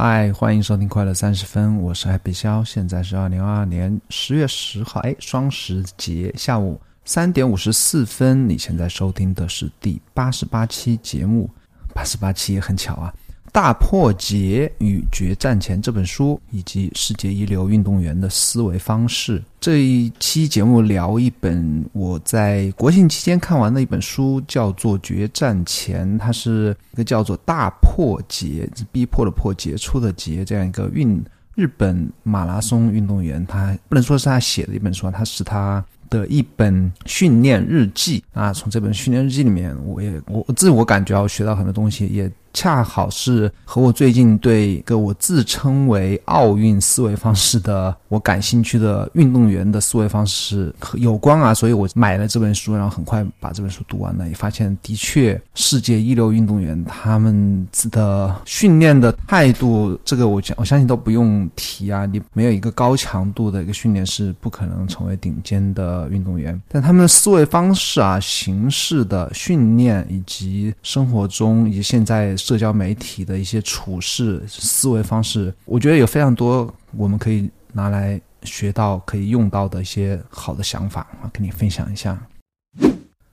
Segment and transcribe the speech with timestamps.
[0.00, 11.50] 嗨，欢迎收听快乐三十分，我是 Happy 肖，现在是二零二二年十月十号，哎，双十节下午三点五十四分，你现在收听的是第八十八期节目，
[11.92, 13.12] 八十八期也很巧啊。
[13.52, 19.42] 大破解与决战前这本书，以及世界一流运动员的思维方式。
[19.60, 31.20] 这一期节目聊一本我在国庆期间看完的一本书，叫做《决战前》，它是一个叫做“大破解”逼迫的破杰出的杰这样一个运
[31.54, 38.52] 日本马拉松运动员，他不能说是他写的一本书，他是他的一本训练日记啊。
[38.52, 42.30] 从这本训练日记里面，我也我自我感觉我学到很多东西，也。
[42.54, 72.36] 恰好是和我最近对一个我自称为奥运思维方式的我感兴趣的运动员的思维方式有关啊，所以我买了这本书，然后很快把这本书读完了，也发现的确世界一流运动员他们的训练的态度，这个我我相信都不用提啊，你没有一个高强度的一个训练是不可能成为顶尖的运动员，但他们的思维方式啊、形式的训练以及生活中以及现在。
[72.38, 82.16] 社交媒体的一些处事思维方式，我觉得有非常多我们可以拿来学到、可以用到的一些好的想法啊，跟你分享一下。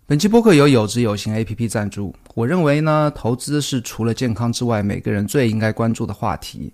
[0.07, 2.13] 本期播客由有知有行 A P P 赞助。
[2.35, 6.73] 我认为呢，投资是除了健康之外，每个人最应该关注的话题。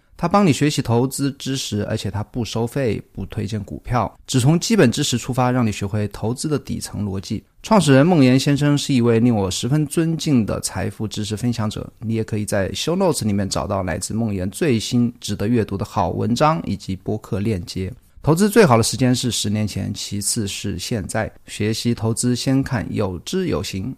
[0.21, 7.43] 他帮你学习投资知识，而且他不收费，不推荐股票，只从基本知识出发，让你学会投资的底层逻辑。
[7.63, 11.91] 创始人孟岩先生是一位令我十分尊敬的财富知识分享者。
[12.01, 17.91] 你也可以在 Show Notes 里面找到来自孟岩最新值得阅读的好文章以及播客链接。
[18.21, 21.31] 投资最好的时间是十年前，其次是现在。
[21.47, 23.95] 学习投资，先看有知有行。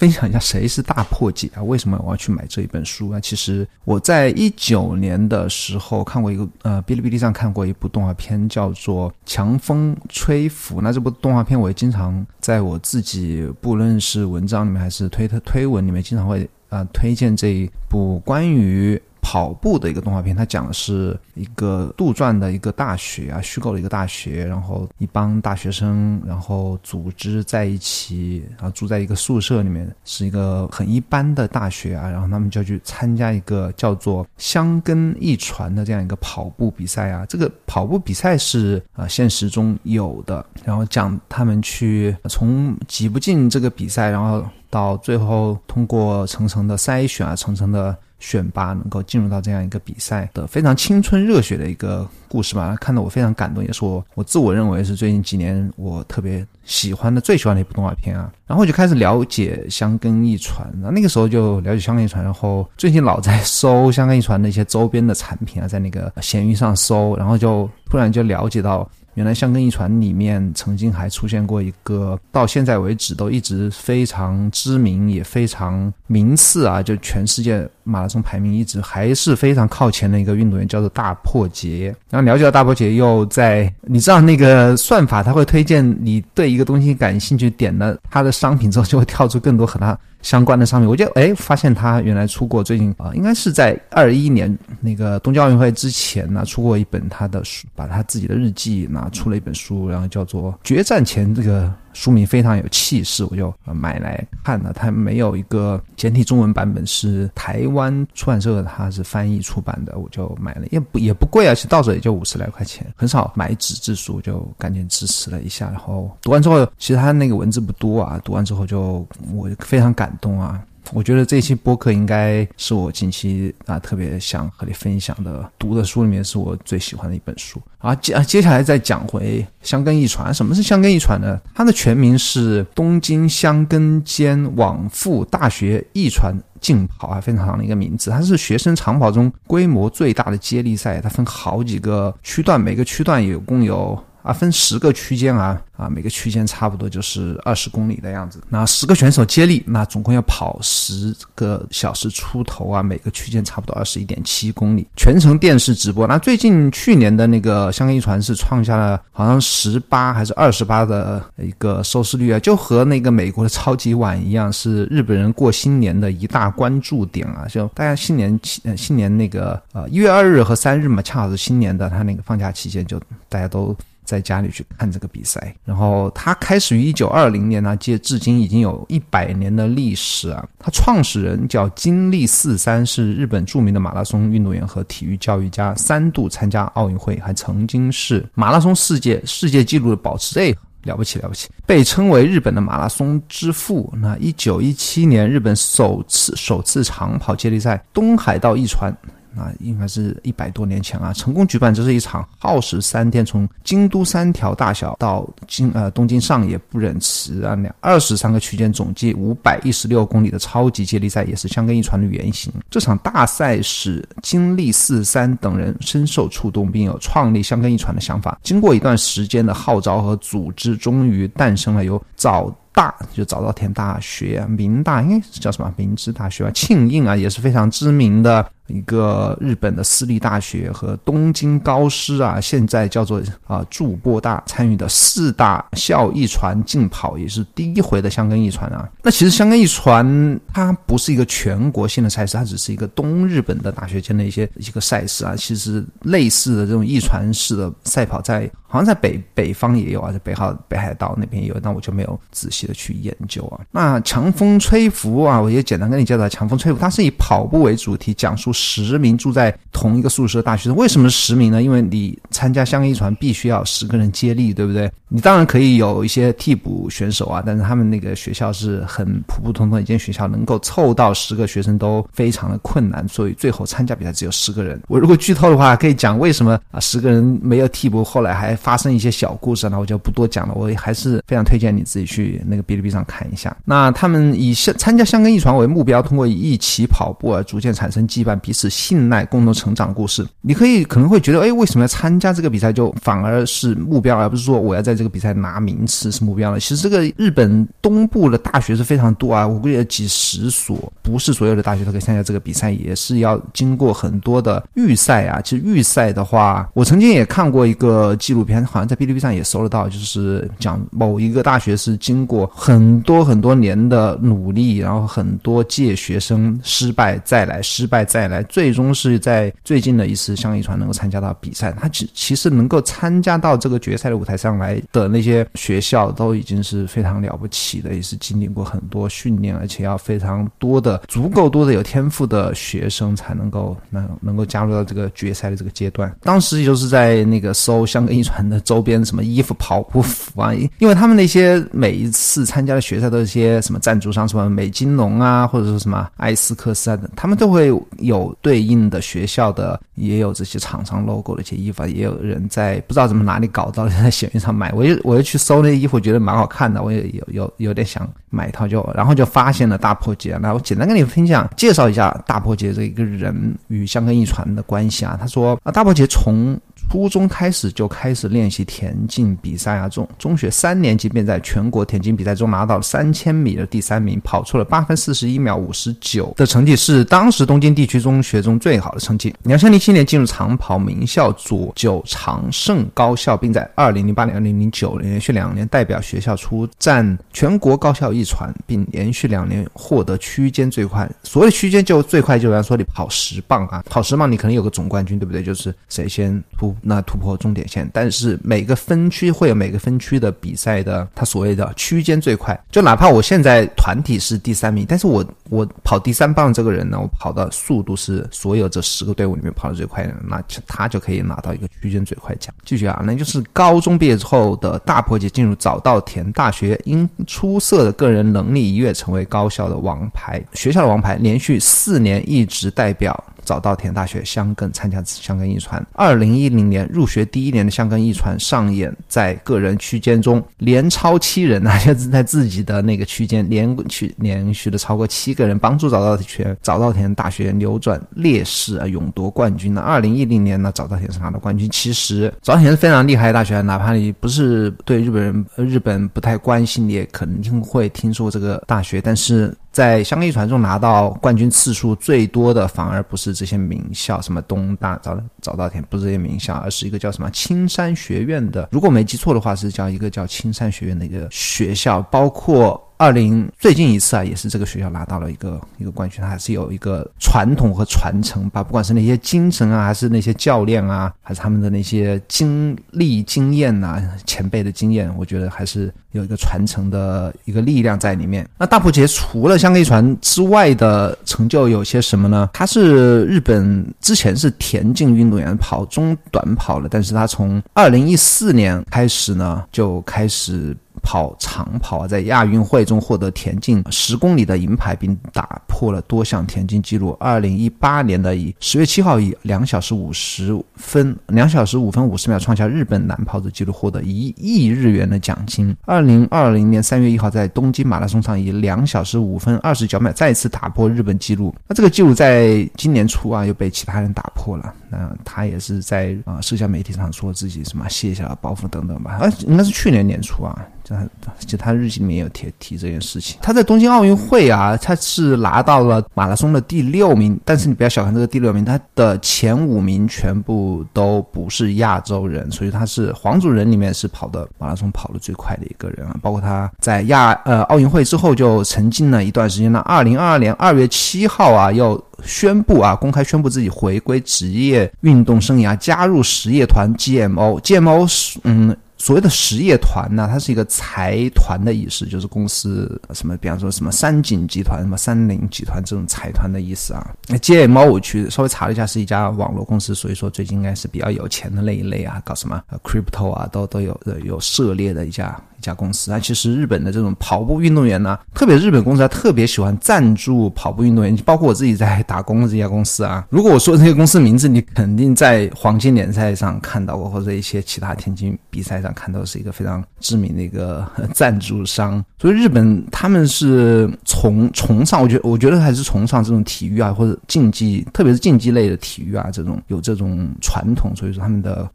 [0.00, 1.62] 分享一下谁是大破解啊？
[1.62, 3.20] 为什么我要去买这一本书啊？
[3.20, 10.78] 其实我在一九年的时候看过一个呃，哔哩哔哩上看过一部动画片，叫做《强风吹拂》。
[10.80, 19.00] 那这部动画片我也经常在我自己不论是文章里面还是推特推文里面，经常会啊推荐这一部关于。
[19.22, 47.94] 跑步的一个动画片，它讲的是一个杜撰的一个大学啊，虚构的一个大学，然后一帮大学生，然后组织在一起，然后住在一个宿舍里面，是一个很一般的大学啊，然后他们就去参加一个叫做“香根一传”的这样一个跑步比赛啊，这个跑步比赛是啊现实中有的，然后讲他们去从挤不进这个比赛，然后到最后通过层层的筛选啊，层层的。
[48.20, 58.30] 选拔能够进入到这样一个比赛的非常青春热血的一个故事吧，看得我非常感动，也是我我自我认为是最近几年我特别喜欢的最喜欢的一部动画片啊。
[58.46, 68.86] 然后就开始了解香根一传，那那个时候就了解香根一传，然后最近老在搜香根一传的一些周边的产品啊，在那个闲鱼上搜，然后就突然就了解到。
[69.14, 81.94] 原来香根一传里面曾经还出现过一个，到现在为止都一直非常知名也非常名次啊，就全世界马拉松排名一直还是非常靠前的一个运动员，叫做大破节。
[82.08, 89.98] 然后了解到大破节，又在你知道那个算法，他会推荐你对一个东西感兴趣，点了他的商品之后，就会跳出更多和他。
[90.22, 101.72] 相关的商品，我就哎发现他原来出过最近啊，应该是在二一年那个东京奥运会之前呢，出过一本他的书，把他自己的日记拿出了一本书，然后叫做《决战前》这个。
[101.92, 104.72] 书名非常有气势，我就买来看了。
[104.72, 115.68] 它没有一个简体中文版本，是台湾出版社它是翻译出版的，我就买了，也不也不贵啊，其实到手也就五十来块钱，很少买纸质书，就赶紧支持了一下。
[115.70, 120.62] 然后读完之后，其实它那个文字不多啊，读完之后就我非常感动啊。
[120.92, 127.94] 我觉得这期播客应该是我近期啊特别想和你分享的读的书里面是我最喜欢的一本书啊。
[127.94, 131.38] 接啊接下来再讲回香根一传，什么是香根一传呢？
[131.54, 138.10] 它的全名是东京香根间往复大学一传竞跑啊，非常长的一个名字。
[138.10, 143.98] 它是学生长跑中规模最大的接力赛，它分好几个区段，每个区段有共有。
[144.22, 148.40] 啊，分十个区间啊啊，每个区间差不多就是二十公里的样子。
[148.48, 156.06] 那十个选手接力，那总共要跑十个小时出头啊，每个区间差不多二十一点七公里，全程电视直播。
[156.06, 167.46] 那最近去年的那个香港一传是创下了好像十八还是二十八的一个收视率啊，就和那个美国的超级碗一样，是日本人过新年的一大关注点啊。
[167.48, 168.38] 就大家新年
[168.76, 173.74] 新年那个呃一月二日和三日嘛，恰好是新年的他那个放假期间，就大家都。
[174.10, 180.44] 在家里去看这个比赛，然后它开始于一九二零年呢，届至今已经有一百年的历史啊。
[180.58, 193.92] 它创始人叫金立四三，是日本著名的马拉松运动员和体育教育家，三度参加奥运会，还曾经是马拉松世界世界纪录的保持者，了不起了不起，被称为日本的马拉松之父。
[193.96, 198.92] 那一九一七年，日本首次首次长跑接力赛东海道一传。
[199.36, 212.52] 啊，应该是一百多年前啊，成功举办这是一场耗时三天，从京都三条大小到京呃东京上野不忍池啊两二十三个区间，总计五百一十六公里的超级接力赛，也是香根一传的原型。
[212.70, 218.38] 这场大赛使金立四三等人深受触动，并有创立香根一传的想法。
[218.42, 222.54] 经过一段时间的号召和组织，终于诞生了由早。
[222.72, 226.50] 大就早稻田大学、明大，应该是叫什么明治大学啊？
[226.54, 238.88] 庆应啊，也是非常知名的一个日本的私立大学和东京高师啊，现在叫做啊筑波大参与的四大校一传竞跑，也是第一回的香根一传啊。
[239.02, 245.34] 那其实香根一传它不是一个全国性的赛事，它只是一个东日本的大学间的一些一个赛事啊。
[245.36, 252.60] 其实类似的这种一传式的赛跑，在好像在北北方也有啊，在北海北海道那边也有，但我就没有仔细。
[252.60, 260.76] 的去研究啊，那强风吹拂啊，我也简单跟你介绍强风吹拂，它是以跑步为主题，讲述十名住在同一个宿舍的大学生。
[260.76, 261.62] 为什么十名呢？
[261.62, 264.90] 因为你参加香港一传必须要十个人接力，对不对？
[265.08, 274.80] 你当然可以有一些替补选手啊，但是他们那个学校是很普普通通一间学校，能够凑到十个学生都非常的困难，所以最后参加比赛只有十个人。
[274.88, 280.54] 我如果剧透的话，可以讲为什么啊十个人没有替补，后来还发生一些小故事，那我就不多讲了。
[280.54, 283.56] 我还是非常推荐你自己去那个哔哩哔哩上看一下。
[283.64, 290.24] 那他们以香参加香港一传为目标，通过一起跑步而逐渐产生羁绊，彼此信赖，共同成长故事。
[290.40, 292.72] 你可以可能会觉得，哎，为什么要参加这个比赛？
[292.72, 295.00] 就反而是目标，而不是说我要在。
[295.00, 296.60] 这个比赛拿名次是目标了。
[296.60, 305.40] 其实这个日本东部的大学是非常多啊，我估计有几十所，不是所有的大学都可以参加这个比赛，也是要经过很多的预赛啊。
[305.40, 321.72] 其实预赛的话，我曾经也看过一个纪录片，好像在哔哩哔哩上也搜得到，就是讲某一个大学是经过很多很多年的努力，然后很多届学生失败再来，失败再来，来最终是在最近的一次香遗传能够参加到比赛。
[321.72, 324.80] 他其其实能够参加到这个决赛的舞台上来。
[324.92, 336.12] 的那些学校都已经是非常了不起的，也是经历过很多训练，而且要非常多的、足够多的有天赋的学生才能够能能够加入到这个决赛的这个阶段。
[336.22, 354.72] 当时就是在那个搜香港一传的周边什么衣服、跑步服啊，因为他们那些每一次参加的决赛都是些什么赞助商，什么美金龙啊，或者说什么艾斯克斯啊等，他们都会有有对应的学校的，也有这些厂商 logo 的一些衣服，也有人在不知道怎么哪里搞到在闲鱼上买。
[354.72, 360.38] 我就我就去搜那衣服，觉得蛮好看的，我也有有有点想买一套，就然后就发现了大破节。
[360.40, 365.16] 那我简单跟你分享介绍一下大破节这一个人与香根一传的关系啊。
[365.20, 366.58] 他说啊，大破节从。
[366.90, 379.32] 初中开始就开始练习田径比赛啊，中中学三年级便在全国田径比赛中拿到了三千米的第三名，跑出了八分四十一秒五十九的成绩，是当时东京地区中学中最好的成绩。
[379.44, 391.08] 两千零七年进入长跑名校左九长盛高校，并在二零零八年、二零零九年连续两年代表学校出战全国高校一传，并连续两年获得区间最快。
[391.22, 395.40] 所谓区间就最快，就比方说你跑十磅啊，跑十磅你可能有个总冠军，对不对？
[395.40, 396.74] 就是谁先突。
[396.82, 402.58] 那突破终点线，但是每个分区会有每个分区的比赛的，它所谓的区间最快。
[402.70, 412.54] 就哪怕我现在团体是第三名，但是我我跑第三棒这个人呢，我跑的速度是所有这十个队伍里面跑的最快的，那他就可以拿到一个区间最快奖。
[412.64, 425.84] 继续啊，那就是高中毕业之后的大破解进入早稻田大学，因出色的个人能力一跃成为高校的王牌，学校的王牌，连续四年一直代表早稻田大学香根参加香根一传。
[425.92, 426.70] 二零一零。
[426.70, 439.80] 年入学第一年的香港一传上演在个人区间中连超七人啊，就 是在自己的那个区间连续连续的超过七个个人，帮助早稻田早稻田大学扭转劣势啊，勇夺冠军呢。
[439.80, 441.68] 二零一零年呢，早稻田是拿到冠军。
[441.70, 449.52] 其实早稻田是非常厉害的大学，哪怕你不是对日本人日本不太关心，你也肯定会听说这个大学，但是。
[449.72, 458.68] 在香港一传中拿到冠军次数最多的，反而不是这些名校，什么东大早早稻田，不是这些名校，而是一个叫什么青山学院的。
[458.72, 462.84] 如果没记错的话，是叫一个叫青山学院的一个学校，包括。
[463.00, 468.62] 二零最近一次啊，也是这个学校拿到了一个一个冠军，还是有一个传统和传承吧。
[468.62, 478.46] 不管是那些精神啊，还是那些教练啊，还是他们的那些经历经验呐，前辈的经验，我觉得还是有一个传承的一个力量在里面。
[478.58, 482.50] 那大破节除了香格里传之外的成就有些什么呢？
[482.52, 490.76] 他是日本之前是田径运动员，跑中短跑了，但是他从二零一四年开始呢，就开始。
[491.02, 497.16] 跑长跑，在亚运会中获得田径十公里的银牌，并打破了多项田径纪录。
[497.20, 505.74] 二零一八年的以十月七号以两小时五十分两小时五分五十秒创下日本男跑者纪录，获得一亿日元的奖金。
[505.86, 511.54] 二零二零年三月一号在东京马拉松上以两小时五分二十九秒再次打破日本纪录。
[511.66, 514.74] 那这个纪录在今年初啊又被其他人打破了。
[514.90, 519.12] 那他也是在啊社交媒体上说自己什么卸下了包袱等等吧。
[519.12, 520.66] 啊，应该是去年年初啊。
[520.90, 521.06] 他
[521.46, 523.38] 就他日记里面有提提这件事情。
[523.40, 527.38] 他在东京奥运会啊，他是拿到了马拉松的第六名。
[527.44, 536.16] 但是你不要小看这个第六名，他的前五名全部都不是亚洲人，所以他是黄种人里面是跑的马拉松跑的最快的一个人啊。
[536.20, 539.80] 包括他在亚呃奥运会之后就沉浸了一段时间呢。
[539.86, 547.60] 二零二二年二月七号啊，又宣布啊，公开宣布自己回归职业运动生涯，加入实业团 GMO。
[547.60, 548.76] GMO 是嗯。
[549.00, 557.16] 所谓的实业团呢，它是一个财团的意思，就是公司什么，比方说什么三井集团、什么三菱集团这种财团的意思啊。
[557.26, 565.34] 那 GMO 我去稍微查了一下，是一家网络公司，所以说最近应该是比较有钱的那一类啊，搞什么 crypto 啊，都都有有涉猎的一家。
[565.60, 571.14] 一家公司那，其实日本的这种跑步运动员呢，特别日本公司他，特别喜欢赞助跑步运动员。
[571.26, 582.02] 包括我自己在打工的这家公司啊，如果我说这个公司名字，你肯定在黄金联赛上看到过，或者一些其他田径比赛上看到，是一个非常知名的一个赞助商。
[582.18, 590.96] 所以日本他们是崇崇尚，我觉得我觉得还是崇尚这种体育啊，或者竞技，特别是竞技类的体育啊，这种有这种传统。
[590.96, 591.70] 所以说他们的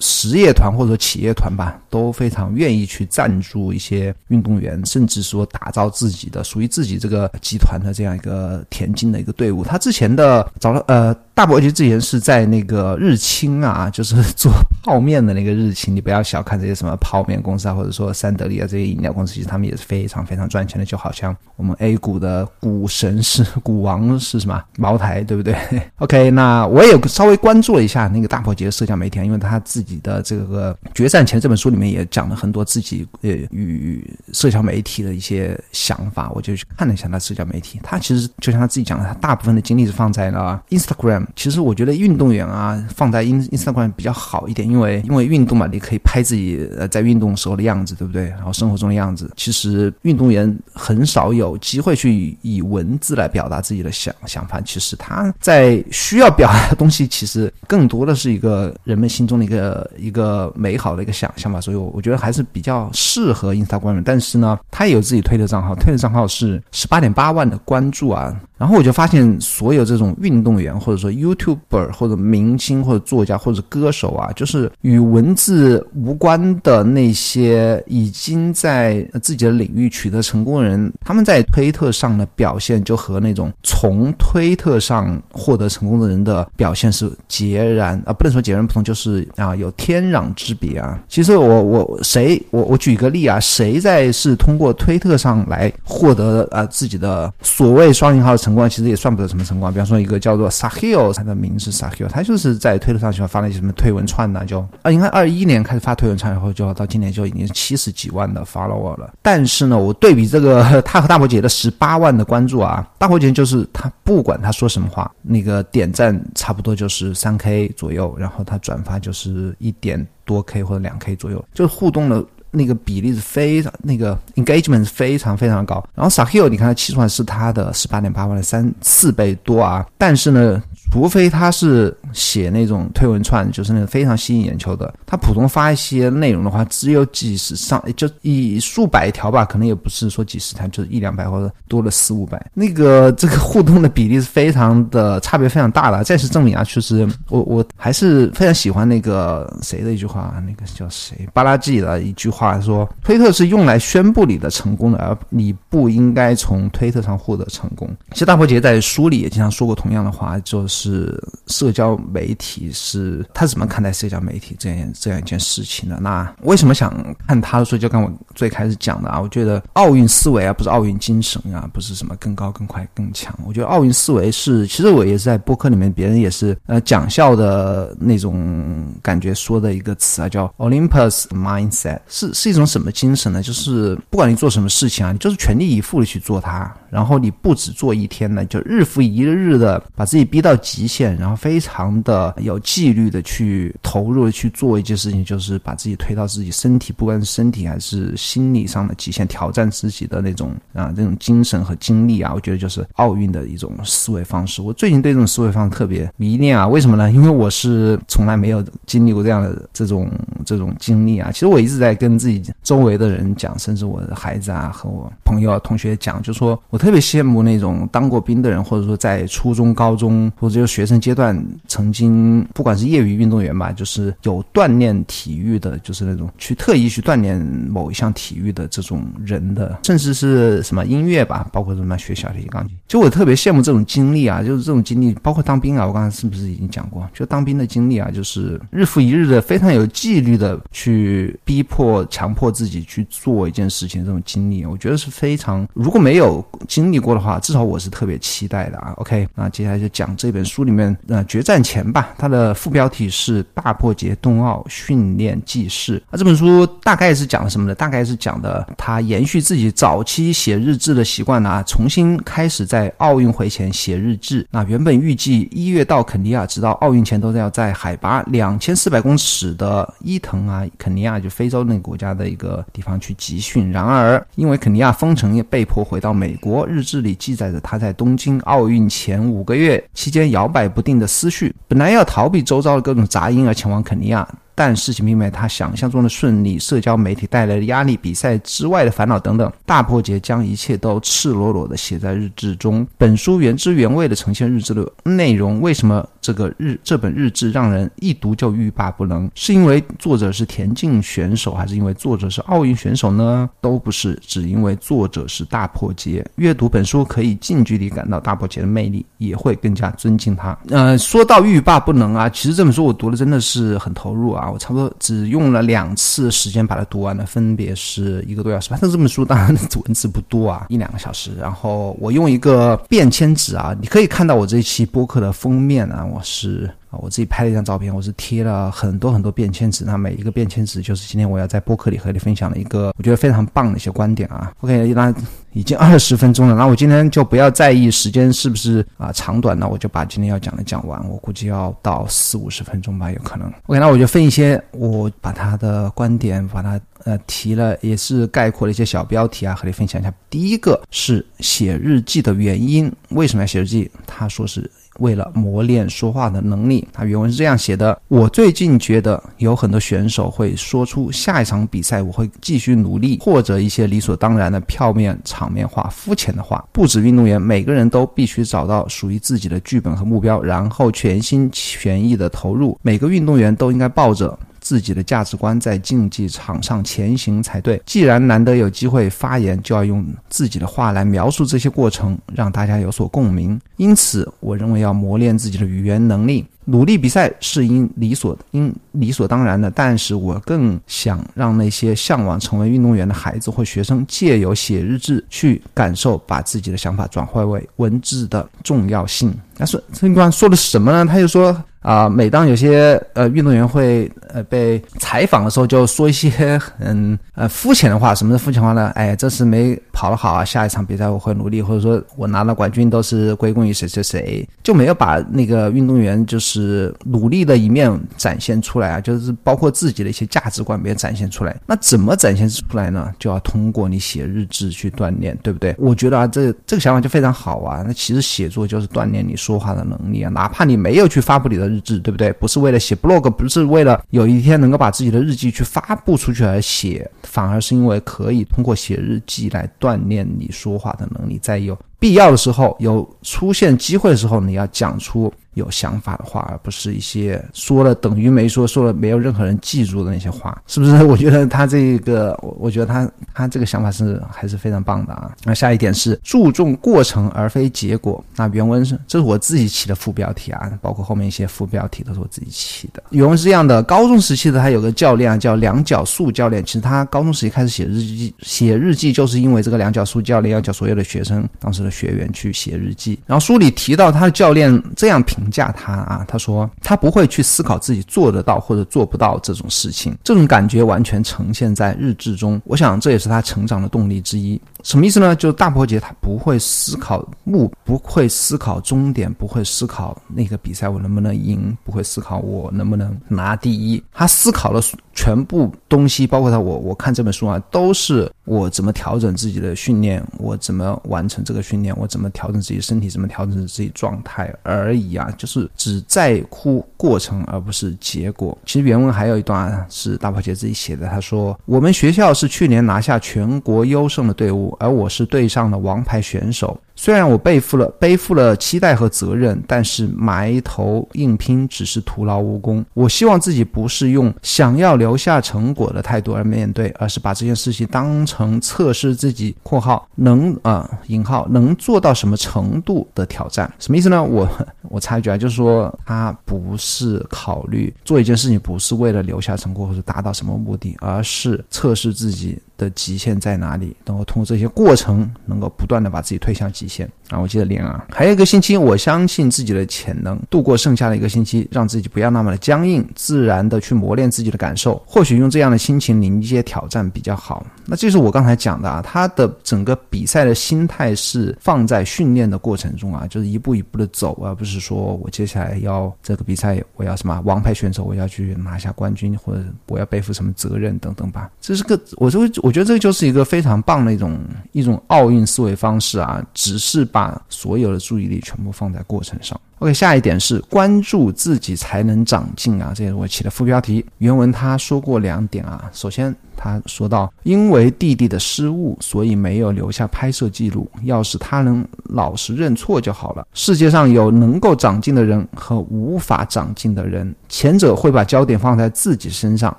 [0.00, 3.06] 实业团或者企业团吧，都非常愿意去。
[3.10, 9.64] 赞助一些运动员，甚至说打造自己的属于自己这个集团的这样一个田径的一个队伍。
[9.64, 11.14] 他之前的找了呃。
[11.40, 15.96] 大伯其之前是在那个日清啊，就是做泡面的那个日清。
[15.96, 20.84] 你不要小看这些什么泡面公司啊，或者说三得利啊这些饮料公司，其实他们也是非常非常赚钱的。
[20.84, 25.56] 就好像我们 A 股的股神是股王是什么茅台，对不对
[25.96, 37.80] ？OK，那我也稍微关注了一下那个大伯杰的社交媒体，因为他自己的这个《决战前》这本书里面也讲了很多自己呃与社交媒体的一些想法，我就去看了一下他社交媒体。
[37.82, 41.24] 他其实就像他自己讲的，他大部分的精力是放在了 Instagram。
[41.36, 48.24] 其实我觉得运动员啊，放在 ins Instagram 比较好一点，因为因为运动嘛，你可以拍自己呃在运动时候的样子，对不对？
[48.28, 49.30] 然后生活中的样子。
[49.36, 54.60] 其实运动员很少有机会去以文字来表达自己的想想法。
[54.60, 61.60] 其实他在需要表达的东西，其实更多的是一个人们心中的一个一个美好的一个想象吧。
[61.60, 64.02] 所以，我我觉得还是比较适合 Instagram。
[64.04, 68.34] 但是呢，他也有自己推的账号，推的账号是十八点八万的关注啊。
[68.56, 91.00] 然后我就发现，所有这种运动员，或者说 YouTuber，或者明星，或者作家，或者歌手啊，就是与文字无关的那些已经在自己的领域取得成功的人，他们在推特上的表现，就和那种从推特上获得成功的人的表现是截然啊，不能说截然不同，就是啊，有天壤之别啊。
[91.08, 98.40] 其实我我谁我我举个例啊，谁在是通过推特上来获得啊自己的所谓双引号的。
[98.40, 109.14] 成功其实也算不得什么成功，比方说一个叫做 Sahil，他的名是 Sahil，他就是在推特上喜欢发那些什么推文串呢，就啊，应该二一年开始发推文串，然后就到今年就已经七十几万的 follower 了。
[109.22, 122.24] 但是呢，我对比这个他和大伯姐的十八万的关注啊，大伯姐就是他不管他说什么话，那个点赞差不多就是三 K 左右，然后他转发就是一点多 K 或者两 K 左右，就是互动的。
[122.52, 125.80] 那个比例是非常，那个 engagement 是非常非常高。
[125.94, 129.86] 然后 Sahil，你看他起出来是他的十八点八万的三四倍多啊。
[129.96, 134.92] 但是呢，除非他是写那种推文串，就是那种非常吸引眼球的。
[135.06, 142.44] 他普通发一些内容的话，只有几十上，就以数百条吧，可能也不是说几十条，就是一两百或者多了四五百。
[142.54, 146.02] 那个这个互动的比例是非常的差别非常大的。
[146.02, 157.88] 再次证明啊，就是我我还是非常喜欢那个谁的一句话，那个叫谁巴拉季的一句话说：推特是用来宣布你的成功的，而你不应该从推特上获得成功。
[158.12, 165.98] 其实大伯杰在书里也经常说过同样的话，就是是社交媒体是他怎么看待社交媒体这样这样一件事情的。
[166.00, 166.94] 那为什么想
[167.26, 167.80] 看他的书？
[167.80, 173.34] 就跟我最开始讲的啊，我觉得奥运思维啊，不是奥运精神啊，不是什么更高、更快、更强。
[173.46, 183.42] 我觉得奥运思维是，其实我也是在播客里面，别人也是呃讲笑的那种感觉说的一个词啊，叫 Olympus mindset，是是一种什么精神呢？
[183.42, 186.70] 就是不管你做什么事情啊，你就是全力以赴的去做它。
[186.90, 204.62] 然后你不止做一天呢，就日复一日的把自己逼到极限，然后非常的有纪律的去投入的去做一件事情，就是把自己推到自己身体，不管是身体还是心理上的极限，挑战自己的那种啊这种精神和精力啊，我觉得就是奥运的一种思维方式。
[204.62, 207.10] 我最近对这种思维方式特别迷恋啊，为什么呢？
[207.10, 210.08] 因为我是从来没有经历过这样的这种
[210.50, 211.30] 这种经历啊。
[211.32, 216.80] 其实我一直在跟自己周围的人讲，甚至我的孩子啊和我朋友啊同学讲，就说我。
[216.80, 221.38] 特别羡慕那种当过兵的人，或者说在初中、高中或者就学生阶段
[221.68, 227.38] 曾经，不管是业余运动员吧，就是有锻炼体育的，就是那种去特意去锻炼
[227.68, 232.74] 某一项体育的这种人的，甚至是什么音乐吧，包括什么学小提琴、钢琴。
[232.88, 237.06] 就我特别羡慕这种经历啊，就是这种经历，包括当兵啊，我刚才是不是已经讲过？
[237.12, 246.44] 就当兵的经历啊，就是日复一日的非常有纪律的去逼迫、强迫自己去做一件事情，这种经历，我觉得是非常如果没有。
[246.68, 248.92] 经历过的话，至少我是特别期待的啊。
[248.98, 252.14] OK，那接下来就讲这本书里面呃决战前吧。
[252.16, 255.98] 它的副标题是《大破节冬奥训练记事》。
[256.12, 257.74] 那这本书大概是讲什么呢？
[257.74, 264.46] 大概是讲的他延续自己早期写日志的习惯呢，重新开始在奥运会前写日志。
[264.50, 273.70] 那原本预计一月到肯尼亚，直到奥运前都要在海拔两千四百公尺的伊藤啊，肯尼亚就非洲那个国家的一个地方去集训。
[273.70, 276.66] 然而因为肯尼亚封城，也被迫回到美国。
[276.66, 281.54] 日志里记载着他在东京奥运前五个月期间摇摆不定的思绪。
[281.66, 284.26] 本来要逃避周遭的各种杂音而前往肯尼亚。
[284.60, 292.86] 但事情并没有他想象中的顺利，社交媒体带来的压力、比赛之外的烦恼等等，大破节将一切都赤裸裸地写在日志中。
[292.98, 295.62] 本书原汁原味地呈现日志的内容。
[295.62, 299.30] 为什么这个日这本日志让人一读就欲罢不能？
[299.34, 303.48] 是因为作者是田径选手，还是因为作者是奥运选手呢？
[303.62, 306.22] 都不是，只因为作者是大破节。
[306.36, 310.58] 阅读本书可以近距离感到大破节的魅力，也会更加尊敬他。
[310.68, 314.49] 呃，说到欲罢不能啊，其实这本书我读的真的是很投入啊。
[314.50, 318.70] 我差不多只用了两次时间把它读完了，分别是一个多小时。
[318.70, 321.30] 反正这本书当然文字不多啊，一两个小时。
[321.38, 326.70] 然后我用一个便签纸啊，你可以看到我这一期播客的封面啊，我是。
[326.90, 334.52] 啊，我自己拍了一张照片，我是贴了很多很多便签纸，那每一个便签纸就是今天我要在播客里和你分享的一个我觉得非常棒的一些观点啊。
[334.60, 335.14] OK，那
[335.52, 343.46] 已经二十分钟了，那我今天就不要在意时间是不是啊长短，那我就把今天要讲的讲完，我估计要到四五十分钟吧，有可能。
[343.66, 350.12] OK，那我就分一些，我把他的观点把它呃提了，也是概括了一些小标题啊，和你分享一下。
[350.28, 353.88] 第一个是写日记的原因，为什么要写日记？
[354.08, 354.68] 他说是。
[354.98, 366.64] 为了磨练说话的能力，他原文是这样写的：我最近觉得有很多选手会说出下一场比赛我会继续努力，或者一些理所当然的票面、场面话、肤浅的话。
[366.72, 372.78] 不止运动员，每个人都必须找到属于自己的剧本和目标，然后全心全意的投入。
[372.82, 374.38] 每个运动员都应该抱着。
[374.70, 377.82] 自己的价值观在竞技场上前行才对。
[377.84, 383.60] 既然难得有机会发言，就要用自己的话来描述这些过程，让大家有所共鸣。
[383.78, 386.46] 因此，我认为要磨练自己的语言能力。
[386.66, 399.34] 努力比赛是应理所应理所当然的，但是我更想让那些向往成为运动员的孩子或学生，借由写日志去感受，把自己的想法转化为文字的重要性。
[399.56, 401.04] 那说这地方说的是什么呢？
[401.04, 401.60] 他就说。
[401.80, 408.14] 啊，每当有些呃运动员会呃被采访的时候，就说一些很 呃肤浅的话。
[408.14, 408.90] 什么是肤浅话呢？
[408.94, 421.56] 哎，这次没跑得好啊，下一场比赛我会努力，或者说我拿了冠军都是归功于谁谁谁，就没有把那个运动员就是努力的一面展现出来啊，就是包括自己的一些价值观没有展现出来。
[421.64, 423.10] 那怎么展现出来呢？
[423.18, 425.74] 就要通过你写日志去锻炼，对不对？
[425.78, 427.82] 我觉得啊，这这个想法就非常好啊。
[427.86, 431.69] 那其实写作就是锻炼你说话的能力啊，哪怕你没有去发布你的。
[431.70, 432.32] 日志，对不对？
[432.32, 445.32] 不是为了写 blog，不是为了有一天能够把自己的日记去发布出去而写，反而是因为可以通过写日记来锻炼你说话的能力，在有必要的时候，有出现机会的时候，你要讲出。
[445.54, 451.02] 有想法的话，而不是一些说了等于没说，说了没有任何人记住的那些话，是不是？
[451.04, 455.34] 我觉得他这个，我我觉得他他这个想法是还是非常棒的啊。
[455.44, 458.24] 那下一点是注重过程而非结果。
[458.36, 463.02] 那原文是这是我自己起的副标题啊，包括后面一些副标题都是我自己起的。
[463.10, 466.64] 原文是这样的：高中时期的他有个教练啊，叫梁角树教练。
[466.64, 473.18] 其实他高中时期开始写日记，写日记就是因为这个梁角树教练要叫所有的学生当时的学员去写日记。
[473.26, 475.39] 然后书里提到他的教练这样评。
[475.40, 482.60] 评价他啊，他说他不会去思考自己做得到或者做不到这种事情，这种感觉完全呈现在日志中。
[482.64, 484.60] 我想这也是他成长的动力之一。
[484.82, 485.34] 什么意思呢？
[485.34, 494.02] 就是大伯杰他不会思考目，不会思考终点，不会思考那个比赛我能不能赢，不会思考我能不能拿第一。
[494.12, 494.82] 他思考的
[495.14, 505.32] 全部东西，包括他我我看这本书啊，都是我怎么调整自己的训练，我怎么完成这个训练，我怎么调整自己身体，怎么调整自己状态而已啊。
[505.38, 508.58] 就是只在乎过程，而不是结果。
[508.66, 522.84] 其实原文还有一段是大宝姐自己写的，他说：“我们学校是去年拿下全国优胜的队伍，而我是队上的王牌选手。”虽然我背负了背负了期待和责任，但是埋头硬拼只是徒劳无功。
[522.92, 533.72] 我希望自己不是用想要留下成果的态度而面对，而是把这件事情当成测试自己（括号能啊引号能做到什么程度的挑战）。
[533.80, 534.22] 什么意思呢？
[534.22, 534.46] 我
[534.82, 542.58] 我插一句啊，就是说他不是考虑做一件事情不是为了留下成果或者达到什么目的，而是测试自己。
[542.80, 543.94] 的极限在哪里？
[544.06, 547.38] 能够通过这些过程，能够不断的把自己推向极限啊！
[547.38, 555.00] 我记得练啊，还有一个星期，我相信自己的潜能，度过剩下的一个星期，让自己不要那么的僵硬，自然的去磨练自己的感受。
[555.06, 557.66] 或许用这样的心情迎接挑战比较好。
[557.84, 571.50] 那这是我刚才讲的啊，他的整个比赛的心态是放在训练的过程中啊，就是一步一步的走，而不是说我接下来要这个比赛，我要什么王牌选手，我要去拿下冠军，或者我要背负什么责任等等吧。
[571.60, 572.69] 这是个，我就我。
[572.70, 574.38] 我觉得这就是一个非常棒的一种
[574.70, 579.60] 一种奥运思维方式啊，只是把所有的注意力全部放在过程上。
[579.80, 584.04] OK，下一点是关注自己才能长进啊，这也是我起的副标题。
[584.18, 586.34] 原文他说过两点啊，首先。
[586.62, 590.86] 他说道：“因为弟弟的失误，所以没有留下拍摄记录。
[591.04, 593.46] 要是他能老实认错就好了。
[593.54, 599.74] 世界上有能够长进的人和无法长进的人，前者会把焦点放在自己身上，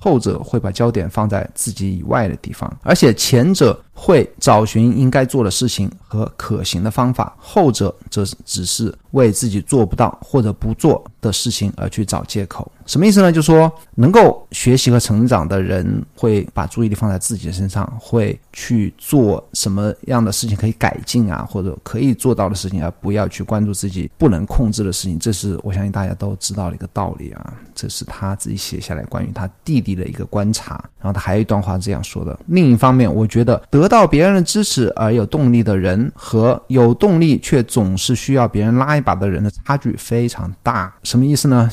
[0.00, 2.74] 后者会把焦点放在自己以外的地方。
[2.82, 13.30] 而且前者会找寻应该做的事情和可行的方法，后者则只是为自己做不到或者不做的事情而去找借口。”什么意思呢？
[13.30, 25.18] 就是说，能够学习和成长的人会把注意力放在自己的身上，会去做什么样的事情可以改进啊，或者可以做到的事情，而不要去关注自己不能控制的事情。
[25.18, 27.54] 这是我相信大家都知道的一个道理啊。
[27.74, 30.74] 这是他自己写下来关于他弟弟的一个观察。
[31.00, 40.94] 然后他还有一段话这样说的：另一方面，我觉得得到别人的支持而有动力的人和有动力却总是需要别人拉一把的人的差距非常大。
[41.02, 41.70] 什么意思呢？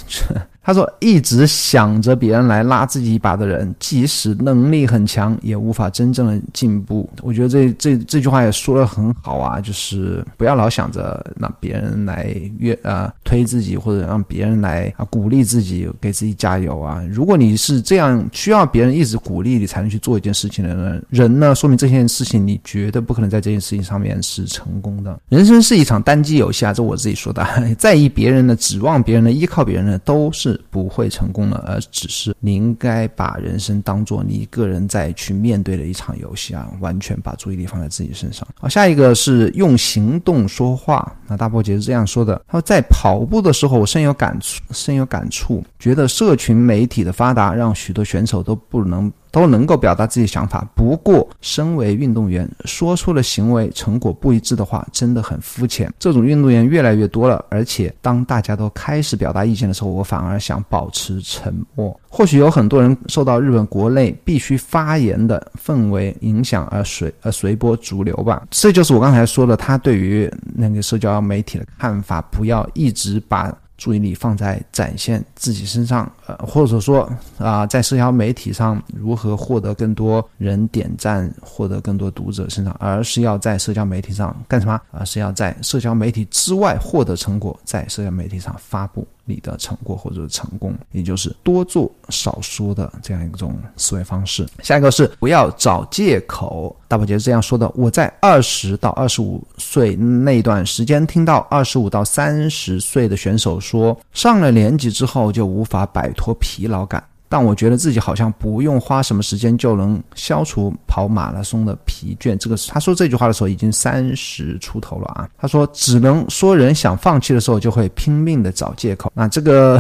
[0.62, 17.04] 他说：“一直想着别人来拉自己一把的人，即使能力很强，也无法真正的进步。”我觉得这这这句话也说的很好啊，就是不要老想着让别人来约啊推自己，或者让别人来啊鼓励自己，给自己加油啊。
[17.10, 25.20] 如果你是这样需要别人一直鼓励你才能去做一件事情的人，人呢，说明这件事情你绝对不可能在这件事情上面是成功的。
[25.30, 27.48] 人生是一场单机游戏啊，这我自己说的。
[27.80, 30.49] 在意别人的、指望别人的、依靠别人的，都是。
[30.50, 38.48] 是不会成功了，而只是你应该把人生当做你个人在去面对的一场游戏啊，完全把注意力放在自己身上。
[38.60, 41.16] 好，下一个是用行动说话。
[41.28, 49.12] 那大波姐是这样说的：他说，在跑步的时候，我深有感触，深有感触，觉得社群媒体的发达让许多选手都不能。
[49.32, 55.92] 都能够表达自己想法，不过身为运动员，说出的行为成果不一致的话，真的很肤浅。
[56.00, 61.98] 这种运动员越来越多了，而且当大家都开始表达意见的时候，我反而想保持沉默。
[62.10, 68.48] 或许有很多人受到日本国内必须发言的氛围影响而随而随波逐流吧。
[68.50, 73.56] 这就是我刚才说的，他对于那个社交媒体的看法，不要一直把。
[73.80, 84.80] 注意力放在展现自己身上，呃，或者说啊，在社交媒体上如何获得更多人点赞，获得更多读者身上，而是要在社交媒体上干什么？
[84.92, 89.08] 而是要在社交媒体之外获得成果，在社交媒体上发布。
[89.30, 94.46] 你的成果或者成功，也就是多做少说的这样一种思维方式。
[94.64, 96.76] 下一个是不要找借口。
[96.88, 107.04] 大宝姐是这样说的：我在二十到二十五岁那段时间，听到二十五到三十岁的选手说，上了年纪之后就无法摆脱疲劳感。
[107.30, 112.36] 但我觉得自己好像不用花什么时间就能消除跑马拉松的疲倦。
[112.38, 115.30] 这个他说这句话的时候已经三十出头了啊。
[115.38, 119.12] 他说只能说人想放弃的时候就会拼命的找借口。
[119.14, 119.80] 那这个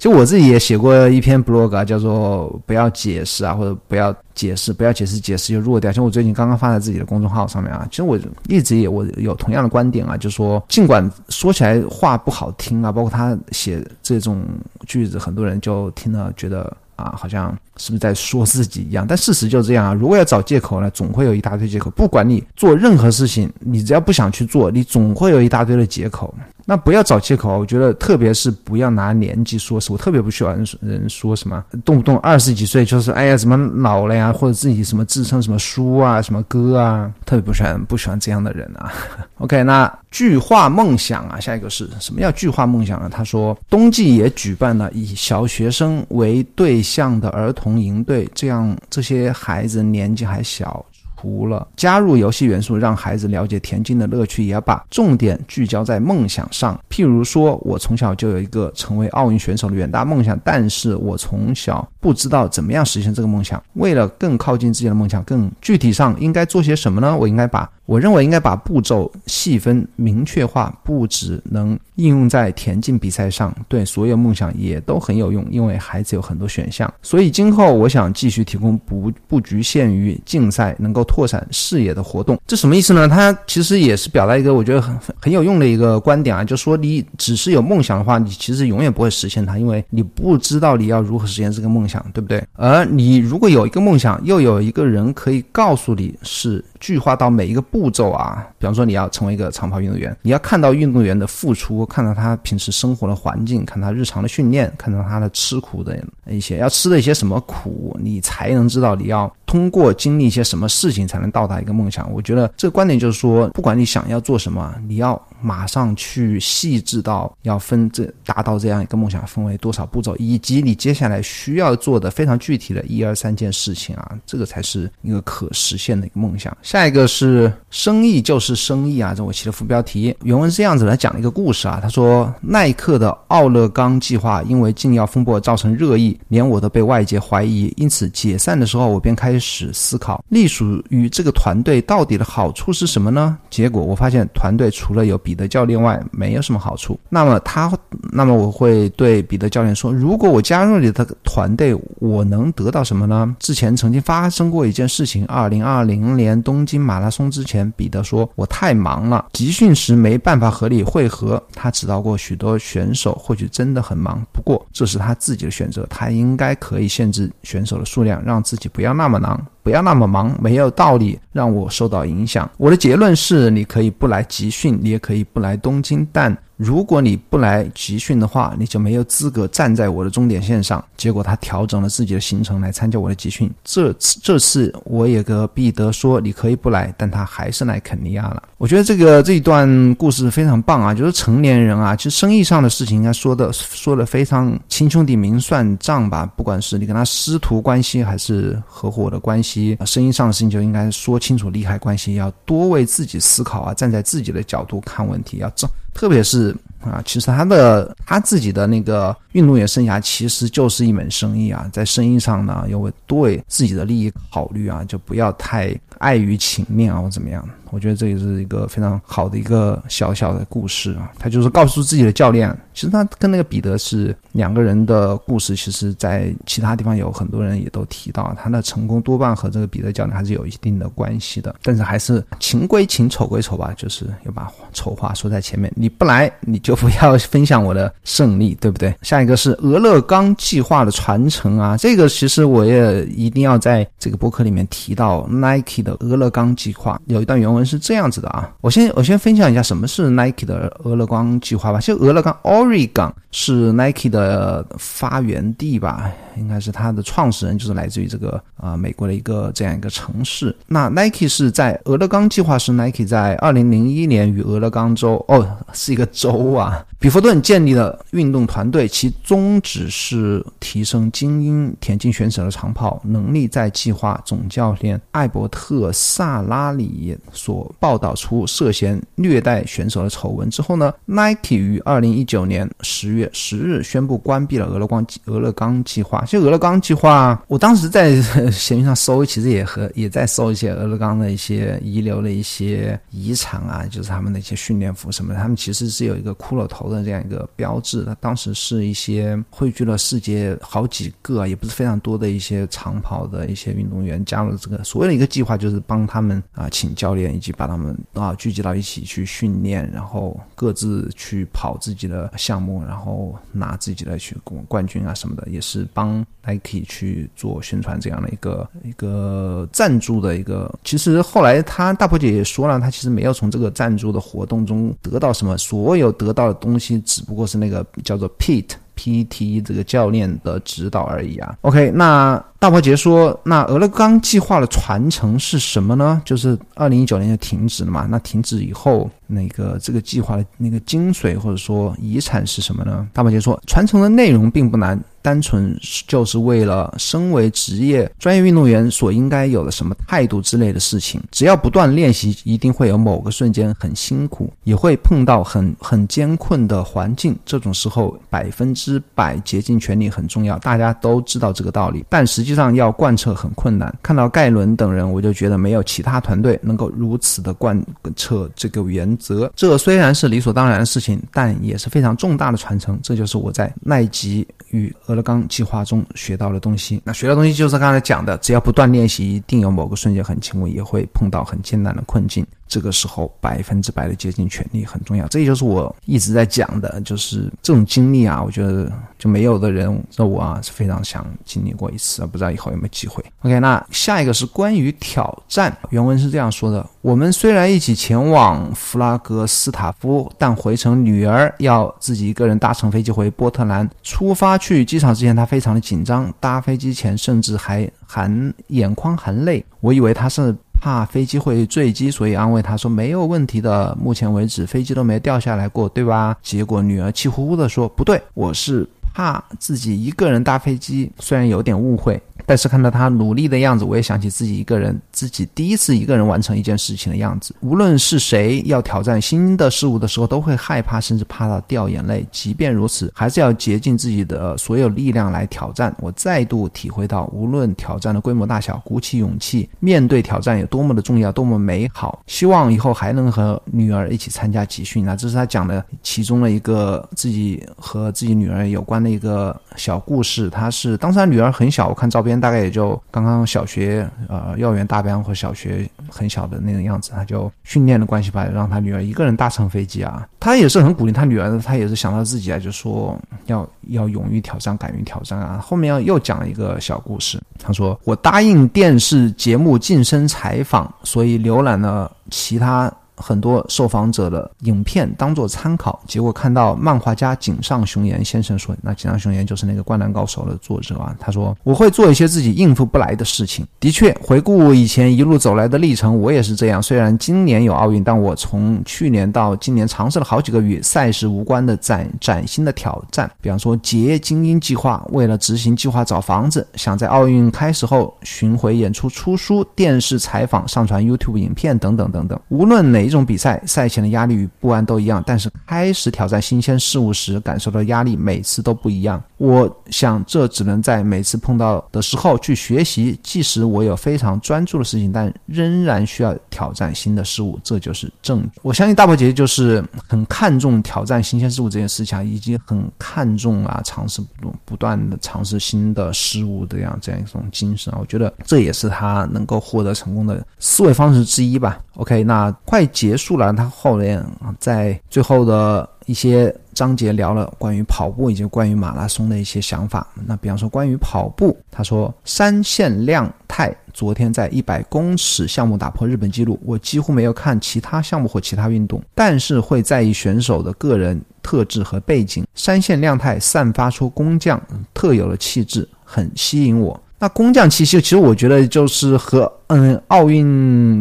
[0.00, 5.92] 其实我自己也写过一篇 blog，叫做不要解释啊，或者不要解释，不要解释，解释就弱掉。
[5.92, 7.86] 像我最近刚刚发在自己的公众号上面啊。
[7.90, 14.42] 其实我一直也我有同样的观点啊，就是说尽管说起来话不好听啊，包括他写这种
[14.86, 16.74] 句子，很多人就听了觉得。
[16.96, 19.06] 啊，好像是不是在说自己一样？
[19.08, 19.94] 但事实就是这样啊。
[19.94, 21.88] 如果要找借口呢，总会有一大堆借口。
[21.92, 26.34] 不管你做任何事情，你只要不想去做，你总会有一大堆的借口。
[26.64, 29.92] 那不要找借口，我觉得特别是不要拿年纪说事。
[29.92, 38.92] 我特别不喜欢人说什么动不动二十几岁就是哎呀怎么老了呀，或者自己什么自称什么叔啊、什么哥啊，特别不喜欢不喜欢这样的人啊。
[39.38, 43.08] OK，那巨化梦想啊，下一个是什么叫巨化梦想呢？
[43.10, 50.84] 他说冬季也举办了以小学生为对象的儿童营队，这样这些孩子年纪还小。
[51.20, 56.78] 除了加入游戏元素，让孩子了解田径的乐趣，也要把重点聚焦在梦想上。
[56.88, 63.62] 譬如说，我从小就有一个成为奥运选手的远大梦想，但是我从小不知道怎么样实现这个梦想。
[63.74, 67.14] 为了更靠近自己的梦想，更具体上应该做些什么呢？
[67.14, 67.70] 我应该把。
[67.84, 75.44] 我认为应该把步骤细分、明确化，不只能应用在田径比赛上，对所有梦想也都很有用。
[75.50, 82.38] 因为孩子有很多选项，所以今后我想继续提供不不局限于竞赛、能够拓展视野的活动。
[82.46, 83.08] 这什么意思呢？
[83.08, 92.40] 他其实也是表达一个我觉得很很有用的一个观点啊，就说你只是有梦想的话，你其实永远不会实现它，因为你不知道你要如何实现这个梦想，对不对？
[92.52, 96.64] 而你如果有一个梦想，又有一个人可以告诉你是。
[96.80, 112.10] 具化到每一个步骤啊，比方说你要成为一个长跑运动员，你要看到运动员的付出，看到他平时生活的环境，看他日常的训练，看到他的吃苦的一些，要吃的一些什么苦，你才能知道你要通过经历一些什么事情你才能到达一个梦想。
[112.12, 126.56] 我觉得这个观点就是说，不管你想要做什么，你要马上去细致到要分这达到这样一个梦想分为多少步骤，以及你接下来需要做的非常具体的一二三件事情啊，这个才是一个可实现的一个梦想。
[126.62, 130.14] 下一个是生意就是生意啊，这我起的副标题。
[130.22, 131.78] 原文是这样子来讲了一个故事啊。
[131.82, 137.72] 他说，耐克的奥勒冈计划因为禁药风波造成热议，连我都被外界怀疑。
[137.76, 143.38] 因此解散的时候，我便开始思考，隶属于这个团队到底的好处是什么呢？
[143.48, 146.98] 结果我发现，团队除了有彼得教练外，没有什么好处。
[147.08, 147.72] 那么他，
[148.12, 153.36] 那么我会对彼得教练说，如果我加入你的团队，我能得到什么呢？
[153.38, 156.40] 之前曾经发生过一件事情，二零二零年。
[156.42, 165.86] 东京马拉松之前，彼得说：“我太忙了，集训时没办法和你会合。”他指导过许多选手，或许真的很忙，不过这是他自己的选择。
[165.90, 172.50] 他应该可以限制选手的数量，让自己不要那么忙，不要那么忙，没有道理让我受到影响。
[172.56, 176.36] 我的结论是：你可以不来集训，你也可以不来东京，但。
[176.60, 180.84] 如果你不来集训的话，你就没有资格站在我的终点线上。
[180.94, 183.50] 结果他调整了自己的行程来参加我的集训。
[183.64, 188.42] 这次这次我也跟彼得说你可以不来，但他还是来肯尼亚了。
[188.58, 190.92] 我觉得这个这一段故事非常棒啊！
[190.92, 196.30] 就是成年人啊，其实生意上的事情应该说的说的非常亲兄弟明算账吧。
[196.36, 205.66] 不管是你跟他师徒关系还是合伙的关系，生意上的事情就应该说清楚利害关系，要多为自己思考啊，站在自己的角度看问题，要正。
[205.92, 217.46] 特别是啊，其实他的他自己的那个运动员生涯其实就是一门生意啊，在生意上呢，要为多为自己的利益考虑啊，就不要太碍于情面啊或怎么样。
[217.70, 231.54] 我觉得这也是一个非常好的一个小小的故事啊，他就是告诉自己的教练，其实他跟那个彼得是两个人的故事，其实在其他地方有很多人也都提到，他的成功多半和这个彼得教练还是有一定的关系的。
[231.62, 238.92] 但是还是情归情，丑归丑吧，就是要把丑话说在前面，你不来，你就不要分享我的胜利，对不对？
[239.02, 247.59] 下一个是俄勒冈计划的传承啊，这个其实我也一定要在这个博客里面提到 Nike 的俄勒冈计划，有一段原文。
[247.64, 251.80] 是这样子的啊，我先我先分享一下什么是 Nike 的俄勒冈计划吧。
[251.80, 260.56] 其实俄勒冈 Oregon 是 Nike 的发源地吧，应该是它的创始人就是来自于这个啊美国的一个这样一个城市。
[260.66, 273.40] 那 Nike 是在俄勒冈计划是 Nike 在二零零一年与俄勒冈州哦是一个州啊，比佛顿建立了运动团队，其宗旨是提升精英田径选手的长跑能力。
[273.50, 286.22] 在计划总教练艾伯特萨拉里所所报道出涉嫌虐待选手的丑闻之后呢，Nike 于二零一九年十月十日宣布关闭了俄勒冈俄勒冈计划。
[286.26, 295.40] 其实俄勒冈计划，我当时在闲鱼上搜，其实也和也在搜一些俄勒冈的一些遗留的一些遗产啊，就是他们的一些训练服什么的。
[295.40, 298.16] 他们其实是有一个骷髅头的这样一个标志的。
[298.20, 314.36] 当时是一些汇聚了世界好几个，也不是非常多的一些长跑的一些运动员加入这个所谓的一个计划，就是帮他们啊请教练及把他们啊聚集到一起去训练，然后各自去跑自己的项目，然后拿自己的去
[314.68, 320.72] 冠军啊什么的，也是帮 Nike 去做宣传这样的一个一个赞助的一个。
[320.84, 328.74] 其实后来他大婆姐也说了，他其实没有从这个赞助的活动中得到什么，所有得到的东西只不过是那个叫做 Pete。
[328.96, 331.56] PTE 这个教练的指导而已啊。
[331.62, 336.20] OK，那大伯杰说，那俄勒冈计划的传承是什么呢？
[336.24, 338.06] 就是二零一九年就停止了嘛。
[338.10, 343.08] 那停止以后，那个这个计划的那个精髓或者说遗产是什么呢？
[343.12, 344.98] 大伯杰说，传承的内容并不难。
[345.22, 357.36] 单纯就是为了身为职业专业运动员所应该有的什么态度之类的事情，只要不断练习，一定会有某个瞬间很辛苦，也会碰到很 很艰困的环境。
[357.44, 362.04] 这种时候，百分之百竭尽全力很重要，大家都知道这个道理。
[362.08, 363.94] 但实际上要贯彻很困难。
[364.02, 367.80] 看到盖伦等人，我就觉得没有其他团队能够如此的贯
[368.16, 369.52] 彻这个原则。
[369.54, 372.98] 这虽然是理所当然的事情，但也是非常重大的传承。
[373.02, 374.94] 这就是我在奈吉与。
[375.10, 382.46] 俄勒冈计划中学到的东西，那学到东西就是刚才讲的，只要不断练习，一定有某个瞬间很轻微，也会碰到很艰难的困境。
[382.70, 393.24] 这个时候百分之百的竭尽全力很重要，这也就是我一直在讲的，就是这种经历啊，我觉得就没有的人，那我啊是非常想经历过一次，不知道以后有没有机会。
[393.42, 403.90] OK，那下一个是关于挑战，原文是这样说的：我们虽然一起前往弗拉格斯塔夫，但回程女儿要自己一个人搭乘飞机回波特兰。
[404.04, 410.54] 出发去机场之前，她非常的紧张，搭飞机前甚至还含眼眶含泪，我以为她是。
[410.80, 413.96] 怕飞机会坠机，所以安慰他说没有问题的。
[414.00, 416.36] 目前为止飞机都没掉下来过，对吧？
[416.42, 422.20] 结果女儿气呼呼地说：“不对，我是怕自己一个人搭飞机。”虽然有点误会。
[422.50, 427.54] 但是看到他努力的样子，我也想起自己一个人，自己第一次一个人完成一件事情的样子。
[427.60, 432.26] 无论是谁要挑战新的事物的时候，都会害怕，甚至怕到掉眼泪。
[432.32, 435.94] 即便如此，还是要竭尽自己的所有力量来挑战。
[436.00, 442.20] 我再度体会到，无论挑战的规模大小，鼓起勇气面对挑战有多么的重要，多么美好。
[442.26, 445.14] 希望以后还能和女儿一起参加集训啊！
[445.14, 450.50] 这是他讲的其中的一个自己和自己女儿有关的一个小故事。
[450.50, 452.39] 他是当时他女儿很小，我看照片。
[452.40, 460.26] 大概也就刚刚小学，呃，幼儿园大班或小学很小的那个样子，他就训练的关系吧，让他女儿一个人搭乘飞机啊。
[460.40, 465.58] 他也是很鼓励他女儿的，他也是想到自己啊，就说要要勇于挑战，敢于挑战啊。
[465.62, 472.92] 后面又讲一个小故事，他说我答应电视节目晋升采访，所以浏览了其他。
[473.20, 486.82] 很多受访者的影片当做参考，结果看到漫画家井上雄彦先生说：“那井上雄彦就是那个《灌篮高手》的作者啊。”他说：“我会做一些自己应付不来的事情。”的确，回顾以前一路走来的历程，我也是这样。
[486.82, 502.40] 虽然今年有奥运，但我从去年到今年尝试了好几个与赛事无关的崭崭新的挑战，比方说结精英计划，为了执行计划找房子，想在奥运开始后巡回演出、出书、电视采访、上传 YouTube 影片等等等等。
[502.48, 503.09] 无论哪。
[503.10, 509.20] 这种比赛赛前的压力与不安都一样，但是开始挑战新鲜事物时感受到压力每次都不一样。
[509.36, 517.58] 我想这只能在每次碰到的时候去学习，即使我有非常专注的事情，但仍然需要挑战新的事物。
[517.64, 518.48] 这就是正。
[518.62, 527.98] 我相信大伯姐就是很看重挑战新鲜事物这件事情啊，以及很看重啊尝试不不断的尝试新的事物这样这样一种精神啊。
[528.00, 531.80] 我觉得这也是他能够获得成功的思维方式之一吧。
[531.94, 532.86] OK，那快。
[533.00, 534.22] 结束了，他后面
[534.58, 535.88] 在最后的。
[536.06, 540.04] 一些章节聊了关于跑步以及关于马拉松的一些想法。
[540.26, 546.58] 那比方说关于跑步，他说山县亮太昨天在一百公尺项目打破日本纪录。
[546.64, 552.44] 我几乎没有看其他项目或其他运动，但是会在意选手的个人特质和背景。
[552.56, 554.60] 山县亮太散发出工匠
[554.92, 557.00] 特有的气质，很吸引我。
[557.20, 560.44] 那工匠气息，其实我觉得就是和嗯奥运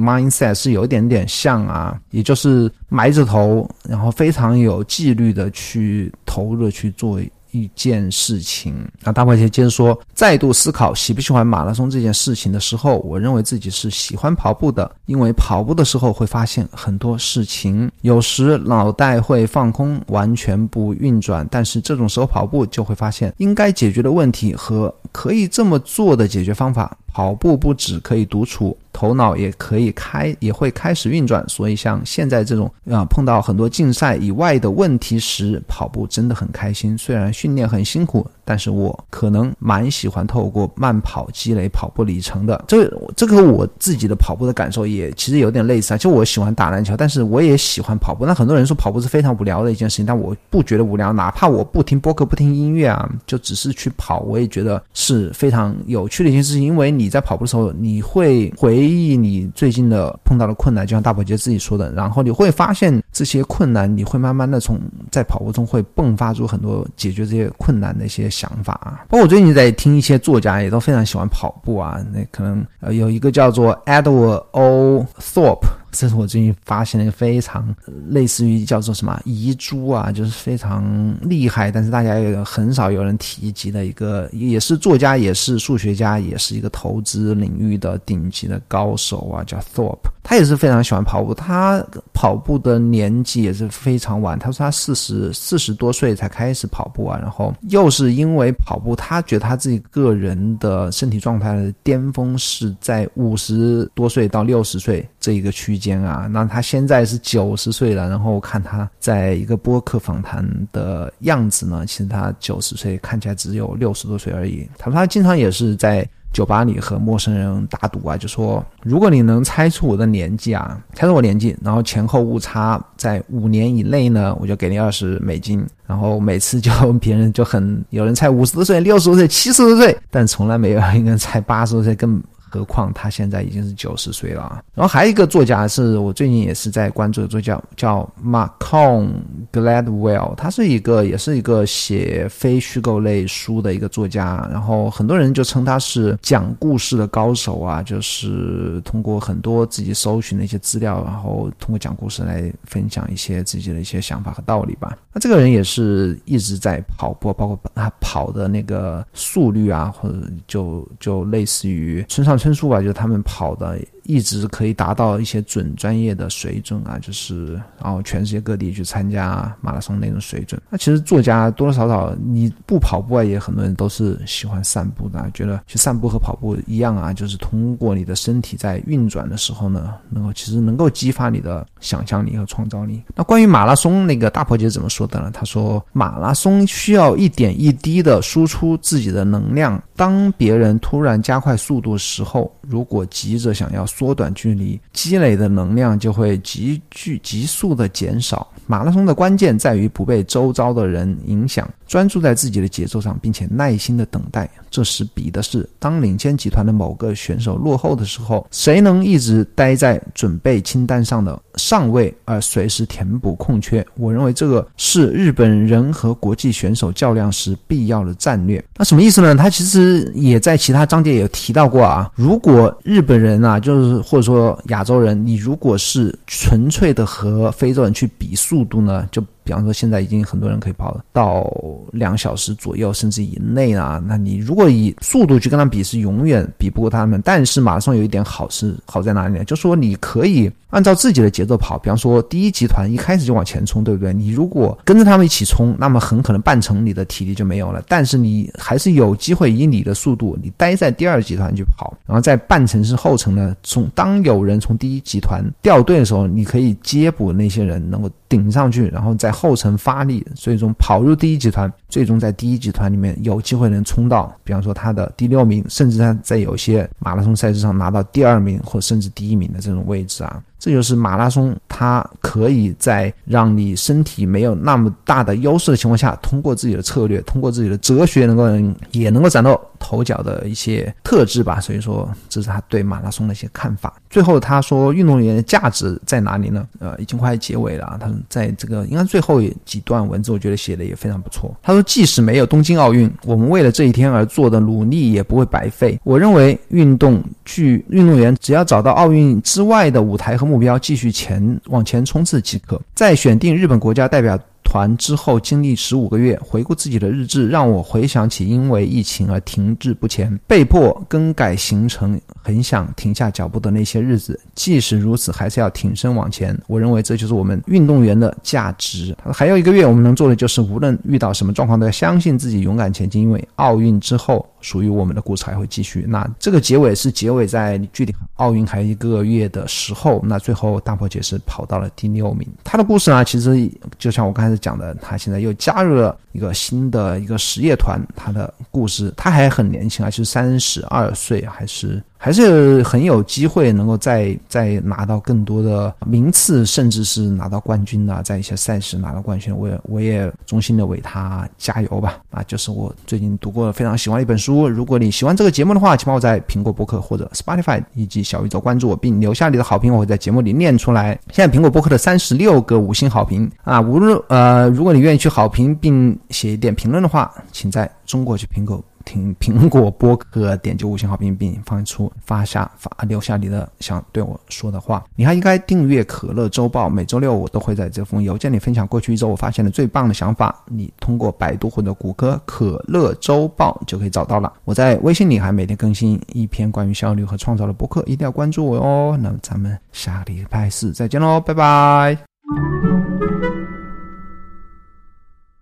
[0.03, 7.20] mindset 是有一点点像啊，也就是埋着头，然后非常有纪律的去投入的去做。
[7.52, 26.97] 一件事情，那大伯姐接着说，再度思考喜不喜欢马拉松这件事情的时候，我认为自己是喜欢跑步的，因为跑步的时候会发现很多事情，有时脑袋会放空，完全不运转，但是这种时候跑步就会发现应该解决的问题和可以这么做的解决方法。
[27.20, 28.78] 跑步不止可以独处。
[28.93, 31.43] 头脑也可以开，也会开始运转。
[31.47, 36.97] 所以像现在这种啊，碰到很多竞赛以外的问题时，跑步真的很开心。
[36.97, 42.66] 虽然训练很辛苦，但是我可能蛮喜欢透过慢跑积累跑步里程的。
[42.68, 45.97] 这这个我自己的跑步的感受也其实有点类似啊。
[45.97, 48.26] 就我喜欢打篮球，但是我也喜欢跑步。
[48.26, 51.14] 那很多人说跑步是非常无聊的一件事情，但我不觉得无聊。
[51.14, 56.64] 哪怕我不听播客、不听音乐啊，就只是去跑，我也觉得是非常有趣的一件事情。
[56.64, 58.89] 因为你在跑步的时候，你会回。
[58.89, 64.80] 忆你最近的碰到的困难，就像大宝杰自己说的，然后你会发现这些困难，你会慢慢的从
[65.12, 69.04] 在跑步中会迸发出很多解决这些困难的一些想法啊。
[69.10, 72.00] 包括我最近在听一些作家，也都非常喜欢跑步啊。
[72.14, 75.06] 那可能呃有一个叫做 Edward O.
[75.20, 75.68] Thorpe。
[75.92, 77.76] 这是我最近发现了一个非常
[78.10, 90.10] 类似于叫做什么遗珠啊，就是非常厉害，但是大家也很少有人提及的一个，也是作家，也是数学家，也是一个投资领域的顶级的高手啊，叫 Thorpe。
[90.24, 91.84] 他也是非常喜欢跑步，他
[92.14, 94.38] 跑步的年纪也是非常晚。
[94.38, 106.28] 他说他四十四十多岁才开始跑步啊，然后又是因为跑步，他觉得他自己个人的身体状态的巅峰是在五十多岁到六十岁这一个区间啊。
[106.32, 114.70] 那他现在是九十岁了，然后看他在一个播客访谈的样子呢，其实他九十岁看起来只有六十多岁而已。
[114.78, 116.07] 他说他经常也是在。
[116.32, 125.65] 酒吧里和陌生人打赌啊，就说如果你能猜出我的年纪啊，猜出我年纪，然后前后误差在五年以内呢，我就给你二十美金。
[125.88, 132.22] 然后每次就别人就很有人猜五十多岁、六十多岁、七十多岁，但从来没有一个人猜八十多岁，更。
[132.50, 134.64] 何况他现在已经是九十岁了。
[134.74, 144.47] 然后还有一个作家是我最近也是在关注的作家，叫 m a c o n Gladwell，他是一个也是一个写非虚构类书的一个作家。
[144.52, 154.97] 然后很多人就称他是讲故事的高手啊，就是通过很多自己搜寻的一些资料，然后通过讲故事来分享一些自己的一些想法和道理吧。
[155.14, 160.16] 那这个人也是一直在跑步，包括他跑的那个速率啊，或者
[160.47, 162.39] 就就类似于村上。
[162.40, 163.78] 村书吧，就是他们跑的。
[164.04, 170.60] 一直可以达到一些准专业的水准啊，就是然后全世界各地去参加马拉松那种水准。
[170.70, 183.02] 那其实作家多多少少，你不跑步啊，也很多人都是喜欢散步的，觉得去散步和跑步一样啊，就是通过你的身体在运转的时候呢，能够其实能够激发你的想象力和创造力。
[183.16, 185.30] 那关于马拉松，那个大婆姐怎么说的呢？
[185.34, 193.86] 她说马拉松需要一点一滴的输出自己的能量，当别人突然加快速度时候，如果急着想要。
[193.90, 198.48] 缩短距离，积累的能量就会急剧、急速的减少。
[198.68, 201.68] 马拉松的关键在于不被周遭的人影响。
[201.88, 204.48] 专注在自己的节奏上，并且耐心的等待。
[204.70, 213.84] 这时比的是，当领先集团的某个选手落后的时候，谁能一直待在准备清单上的上位，而随时填补空缺。
[213.98, 218.64] 我认为这个是日本人和国际选手较量时必要的战略。
[218.78, 219.34] 那什么意思呢？
[219.34, 222.08] 他其实也在其他章节也提到过啊。
[222.14, 229.23] 如果日本人啊，就是就是或者说亚洲人，你如果是纯粹的和非洲人去比速度呢，就。
[229.50, 231.52] 比方说，现在已经很多人可以跑到
[231.91, 234.00] 两小时左右，甚至以内啊。
[234.06, 237.20] 那你如果以速度去跟他们比，是永远比不过他们。
[237.26, 239.43] 但是马拉松有一点好是好在哪里呢？
[239.43, 241.80] 就说你可以按照自己的节奏跑。
[241.80, 244.14] 比方说，第一集团一开始就往前冲，对不对？
[244.14, 247.84] 你如果跟着他们一起冲，那么很可能半程你的体力就没有了。
[247.88, 253.56] 但是你还是有机会以你的速度，你待在第二集团去跑，然后在半程是后程呢。
[253.64, 259.34] 从当有人从第一集团掉队的时候，你可以接补那些人，能够顶上去，然后在。
[259.39, 270.43] 后程发力，最终跑入第一集团，最终在第一集团里面有机会能冲到，比方说他的第六名，甚至他在有些马拉松赛事上拿到第二名或甚至第一名的这种位置啊。
[270.60, 278.45] 这就是马拉松，它可以在让你身体没有那么大的优势的情况下，通过自己的策略，通过自己的哲学，能够
[278.91, 281.60] 也能够崭露头角的一些特质吧。
[281.62, 283.93] 所以说，这是他对马拉松的一些看法。
[284.10, 286.68] 最后他说，运动员的价值在哪里呢？
[286.80, 287.97] 呃，已经快结尾了。
[287.99, 291.55] 他在这个应该最后几段文字，我觉得写的也非常不错。
[291.64, 295.97] 他说，即使没有东京奥运，我们为了这一天而做的努力也不会白费。
[296.03, 302.82] 我认为，运动剧运动员只要找到奥运之外的舞台和目标，继续前往前冲刺即可。
[302.95, 304.38] 在选定日本国家代表。
[304.70, 314.39] 团之后经历十五个月，回顾自己的日志，让我回想起因为疫情而停滞不前、被迫更改行程、很想停下脚步的那些日子。
[314.53, 316.55] 即使如此，还是要挺身往前。
[316.67, 319.17] 我认为这就是我们运动员的价值。
[319.34, 323.20] 还有一个月，我们能做的就是，无论遇到什么状况，都要相信自己，勇敢前进。
[323.24, 324.45] 因为奥运之后。
[324.61, 326.03] 属于我们的故事还会继续。
[326.05, 330.20] 那这个结尾是结尾在距离奥运还一个月的时候。
[330.22, 332.45] 那最后大破解是跑到了第六名。
[332.61, 337.99] 他的故事呢，其实就像我刚才讲的，他现在又加入了一个新的一个实业团。
[338.16, 342.01] 他的故事，他还很年轻啊，是三十二岁，还是。
[342.22, 352.17] 还是很有机会能够再再拿到更多的名次，甚至是拿到冠军的，在一些赛事拿到冠军，我也我也衷心的为他加油吧。
[352.30, 354.67] 啊，就是我最近读过非常喜欢的一本书。
[354.67, 361.17] 如果你喜欢这个节目的话，请帮我在苹果播客或者 Spotify 以及小宇宙关注我，并留下你的好评，我会在节目里念出来。
[361.32, 368.84] 现在苹果播客的三十六个五星好评啊，无论呃，如果你愿意去好评并写一点评论的话，请在中国去苹果。
[369.10, 375.03] 听苹果播客，点击五星好评并放出发下发留下你的想对我说的话。
[375.16, 380.55] 你还应该订阅可乐周报，每周六我都会在这封邮件里分享过去一周我发现的最棒的想法。
[380.68, 384.53] 你通过百度或者谷歌“可乐周报”就可以找到了。
[384.64, 389.18] 我在微信里还每天更新一篇关于效率和创造的博客，一定要关注我哦。
[389.20, 392.89] 那么咱们下礼拜四再见喽，拜拜。